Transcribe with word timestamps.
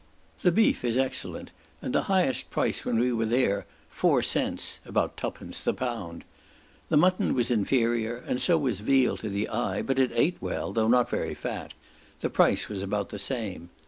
The 0.41 0.51
beef 0.51 0.83
is 0.83 0.97
excellent, 0.97 1.51
and 1.79 1.93
the 1.93 2.05
highest 2.09 2.49
price 2.49 2.83
when 2.83 2.97
we 2.97 3.13
were 3.13 3.27
there, 3.27 3.67
four 3.87 4.23
cents 4.23 4.79
(about 4.83 5.15
two 5.15 5.29
pence) 5.29 5.61
the 5.61 5.75
pound. 5.75 6.25
The 6.89 6.97
mutton 6.97 7.35
was 7.35 7.51
inferior, 7.51 8.15
and 8.17 8.41
so 8.41 8.57
was 8.57 8.79
veal 8.79 9.15
to 9.17 9.29
the 9.29 9.47
eye, 9.47 9.83
but 9.83 9.99
it 9.99 10.09
ate 10.15 10.37
well, 10.41 10.73
though 10.73 10.87
not 10.87 11.07
very 11.11 11.35
fat; 11.35 11.75
the 12.21 12.31
price 12.31 12.67
was 12.67 12.81
about 12.81 13.09
the 13.09 13.19
same. 13.19 13.69